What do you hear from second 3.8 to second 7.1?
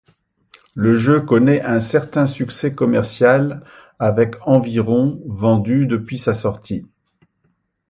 avec environ vendus depuis sa sortie.